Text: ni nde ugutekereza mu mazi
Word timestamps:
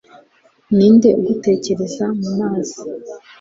ni 0.75 0.87
nde 0.95 1.09
ugutekereza 1.19 2.05
mu 2.19 2.29
mazi 2.37 2.79